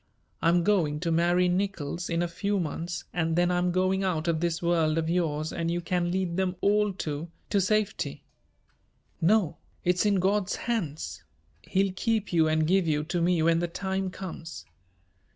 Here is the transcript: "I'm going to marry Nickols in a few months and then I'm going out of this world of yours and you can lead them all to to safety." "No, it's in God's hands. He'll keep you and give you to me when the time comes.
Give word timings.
"I'm 0.41 0.63
going 0.63 0.99
to 1.01 1.11
marry 1.11 1.47
Nickols 1.47 2.09
in 2.09 2.23
a 2.23 2.27
few 2.27 2.59
months 2.59 3.03
and 3.13 3.35
then 3.35 3.51
I'm 3.51 3.71
going 3.71 4.03
out 4.03 4.27
of 4.27 4.39
this 4.39 4.59
world 4.59 4.97
of 4.97 5.11
yours 5.11 5.53
and 5.53 5.69
you 5.69 5.79
can 5.79 6.09
lead 6.09 6.37
them 6.37 6.55
all 6.59 6.91
to 6.93 7.29
to 7.51 7.61
safety." 7.61 8.23
"No, 9.21 9.57
it's 9.83 10.03
in 10.03 10.15
God's 10.15 10.55
hands. 10.55 11.23
He'll 11.61 11.93
keep 11.95 12.33
you 12.33 12.47
and 12.47 12.65
give 12.65 12.87
you 12.87 13.03
to 13.03 13.21
me 13.21 13.43
when 13.43 13.59
the 13.59 13.67
time 13.67 14.09
comes. 14.09 14.65